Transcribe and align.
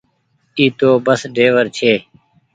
اي 0.57 0.65
تو 0.79 0.89
بس 1.05 1.21
ڍيور 1.35 1.65
ڇي۔ 1.77 1.93